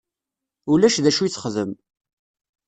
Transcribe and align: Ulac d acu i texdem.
Ulac 0.71 0.95
d 1.03 1.05
acu 1.09 1.21
i 1.27 1.29
texdem. 1.29 1.71